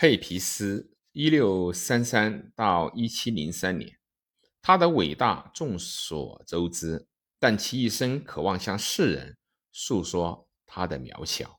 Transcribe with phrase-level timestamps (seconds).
[0.00, 3.98] 佩皮斯（一六三三到一七零三年），
[4.62, 7.08] 他的伟大众所周知，
[7.40, 9.36] 但其一生渴望向世人
[9.72, 11.58] 诉说他的渺小。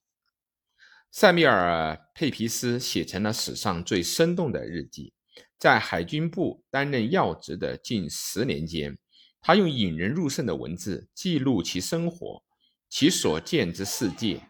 [1.11, 5.11] 塞米尔·佩皮斯写成了史上最生动的日记。
[5.57, 8.97] 在海军部担任要职的近十年间，
[9.41, 12.41] 他用引人入胜的文字记录其生活，
[12.87, 14.49] 其所见之世界。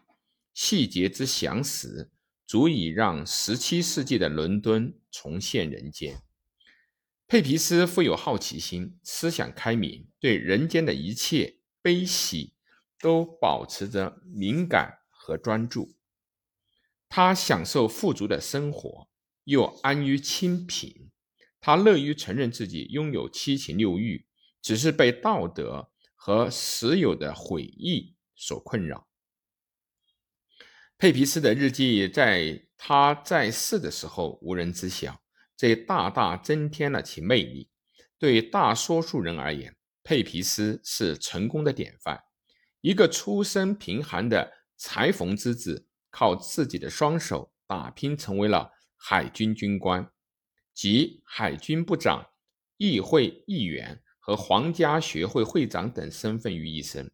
[0.54, 2.08] 细节之详实，
[2.50, 6.20] 足以让十七世纪的伦敦重现人间。
[7.28, 12.54] 佩皮斯富有好奇心，思想开明，对人间的一切悲喜
[12.98, 15.94] 都保持着敏感和专注。
[17.08, 19.08] 他享受富足的生活，
[19.44, 21.12] 又安于清贫。
[21.60, 24.26] 他乐于承认自己拥有七情六欲，
[24.60, 29.06] 只是被道德和实有的悔意所困扰。
[31.00, 35.18] 佩皮斯的日记在他在世的时候无人知晓，
[35.56, 37.70] 这大大增添了其魅力。
[38.18, 42.20] 对大多数人而言，佩皮斯是成功的典范。
[42.82, 50.06] 一个出身贫寒的裁缝之子，靠自己的双手打拼，成为了海军军官，
[50.74, 52.26] 及海军部长、
[52.76, 57.10] 议会议员和皇家学会会长等身份于一身。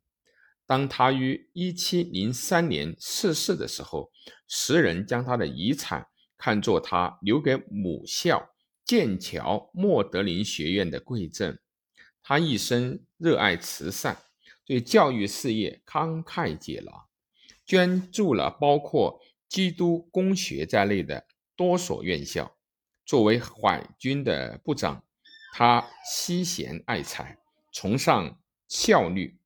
[0.67, 4.11] 当他于一七零三年逝世的时候，
[4.49, 8.51] 时人将他的遗产看作他留给母校
[8.85, 11.57] 剑桥莫德林学院的贵赠。
[12.23, 14.19] 他一生热爱慈善，
[14.65, 16.93] 对教育事业慷慨解囊，
[17.65, 22.57] 捐助了包括基督公学在内的多所院校。
[23.05, 25.05] 作为海军的部长，
[25.53, 27.39] 他惜贤爱才，
[27.71, 29.39] 崇尚效率。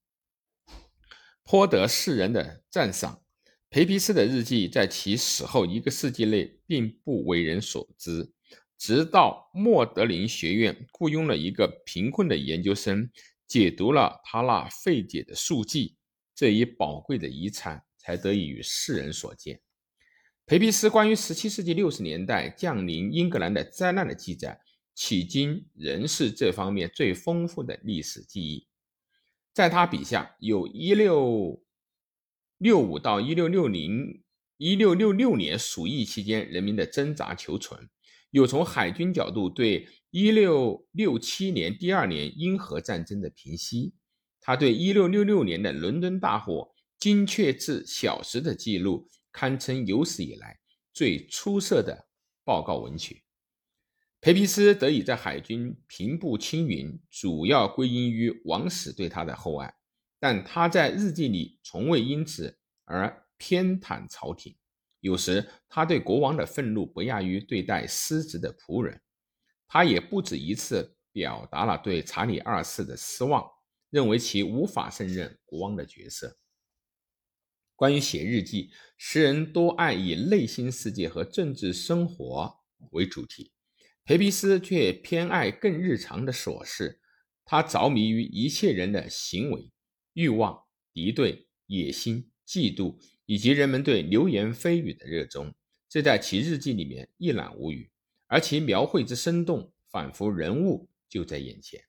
[1.50, 3.24] 颇得世人的赞赏。
[3.70, 8.30] 培皮斯的日记在其死后一个世纪内并不为人所知，
[8.78, 13.10] 直到莫德林学院雇佣了一个贫困的研究生，
[13.48, 15.96] 解读了他那费解的数记，
[16.36, 19.60] 这一宝贵的遗产才得以与世人所见。
[20.46, 24.60] 培皮斯关于17世纪60年代降临英格兰的灾难的记载，
[24.96, 28.68] 迄今仍是这方面最丰富的历史记忆。
[29.52, 31.62] 在他笔下，有一六
[32.58, 34.22] 六五到一六六零
[34.56, 37.88] 一六六六年鼠疫期间人民的挣扎求存，
[38.30, 43.94] 有从海军角度对一六六七年第二年英荷战争的平息。
[44.40, 50.58] 他对一六六六年的伦敦大火精确至小时的记录，堪称有史以来
[50.92, 52.08] 最出色的
[52.44, 53.22] 报告文学。
[54.20, 59.74] 培皮斯得以在海军平步青云，主要归因于王室对他的厚爱，
[60.18, 64.54] 但他在日记里从未因此而偏袒朝廷。
[65.00, 69.00] 有时，他对国王的愤怒不亚于对待失职的仆人。
[69.66, 73.50] 他也不止一次表达了对查理二世的失望，
[73.88, 76.36] 认为其无法胜任国王的角色。
[77.74, 82.60] 关于写日记，诗人多爱以内心世界和政治生活
[82.90, 83.52] 为主题。
[84.10, 86.98] 培皮斯却偏爱更日常的琐事，
[87.44, 89.70] 他着迷于一切人的行为、
[90.14, 95.54] 欲望、敌对、野心、嫉妒，以及人们对流言蜚语的热衷，
[95.88, 97.88] 这在其日记里面一览无余。
[98.26, 101.80] 而其描绘之生动，仿佛人物就在眼前。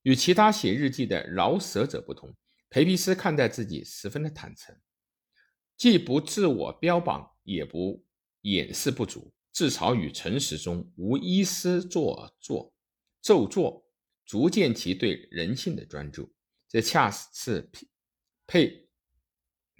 [0.00, 2.34] 与其他写日记的饶舌者不同，
[2.70, 4.74] 培皮斯看待自己十分的坦诚，
[5.76, 8.02] 既不自我标榜，也不
[8.40, 9.34] 掩饰不足。
[9.52, 12.72] 自嘲与诚实中无一丝做作、
[13.20, 13.84] 做作，
[14.24, 16.32] 足见其对人性的专注。
[16.68, 17.88] 这恰是皮
[18.46, 18.88] 佩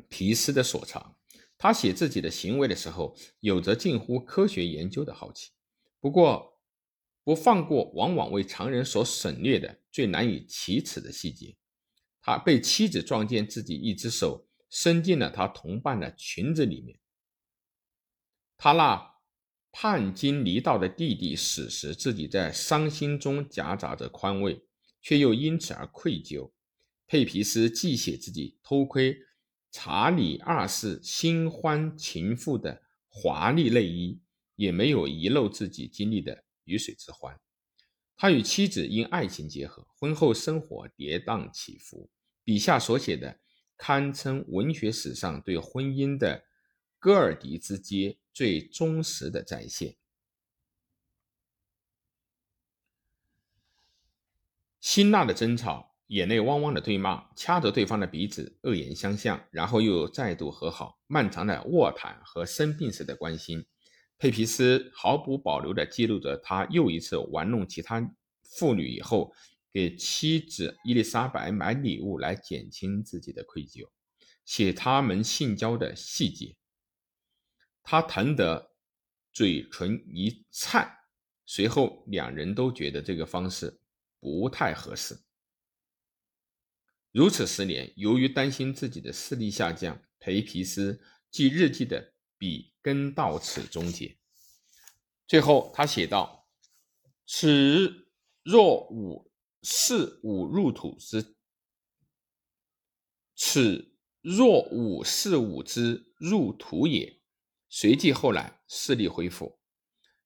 [0.08, 1.16] 皮斯的所长。
[1.56, 5.53] 他写自己的行为的时候，有着近乎科学研究的好奇，
[6.00, 6.58] 不过
[7.22, 11.56] 不放过往往为常人所省略的最难以启齿的细节。
[12.20, 16.98] 他被妻子撞见自己一只手伸进了他同伴的裙子里面，
[18.56, 19.09] 他那。
[19.72, 24.61] 叛经离道的弟弟死时，自己在伤心中夹杂着宽慰，
[25.00, 26.50] 却又因此而愧疚。
[27.06, 29.17] 佩皮斯既写自己偷窥
[29.70, 34.20] 查理二世新欢情妇的华丽内衣，
[34.56, 37.38] 也没有遗漏自己经历的鱼水之欢。
[38.16, 42.11] 他与妻子因爱情结合，婚后生活跌宕起伏。
[42.44, 43.38] 笔下所写的，
[43.76, 46.44] 堪称文学史上对婚姻的
[46.99, 48.19] 戈尔迪之阶。
[48.40, 49.96] 最忠实的再现。
[54.81, 60.98] 辛辣的争吵，眼泪汪汪的对骂，掐着对方的鼻子，恶言相向，然后又再度和好。
[61.06, 63.66] 漫长的卧谈和生病时的关心，
[64.16, 68.10] 佩皮斯毫不保留地记录着他又一次玩弄其他
[68.42, 69.34] 妇女以后，
[69.70, 73.90] 给妻子伊丽莎白买礼物来减轻自己的愧疚，
[74.46, 76.56] 写他们性交的细节。
[77.90, 78.70] 他疼得
[79.32, 80.96] 嘴唇一颤，
[81.44, 83.81] 随后两人都觉得这个方式
[84.20, 85.19] 不太合适。
[87.10, 91.02] 如此十年，由于担心自己的视力下降，裴皮斯
[91.32, 94.16] 记日记的笔根到此终结。
[95.26, 96.48] 最后，他写道
[97.26, 98.08] ：“此
[98.44, 99.32] 若吾
[99.64, 101.34] 视吾入土之，
[103.34, 107.16] 此若吾视吾之入土也。”
[107.70, 109.58] 随即后来视力恢复。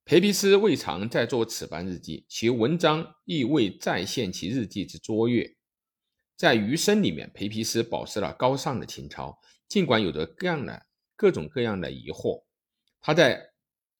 [0.04, 5.56] 裴皮斯未尝再做此般日记，其文章亦未再现其日记之卓越。
[6.36, 9.38] 在余生里面，裴皮斯保持了高尚的情操，
[9.68, 12.44] 尽管有着各样的各种各样的疑惑。
[13.00, 13.52] 他在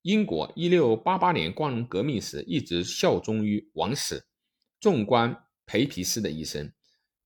[0.02, 4.26] 英国1688年光荣革命时一直效忠于王室。
[4.80, 6.70] 纵观裴皮斯的一生，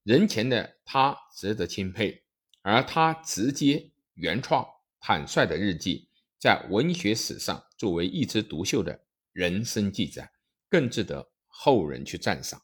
[0.05, 2.23] 人前的他值得钦佩，
[2.63, 4.65] 而他直接、原创、
[5.01, 6.08] 坦率的日记，
[6.39, 8.99] 在文学史上作为一枝独秀的
[9.33, 10.31] 人生记载，
[10.69, 12.63] 更值得后人去赞赏。